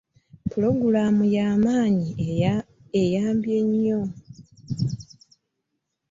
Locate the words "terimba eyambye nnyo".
2.13-4.01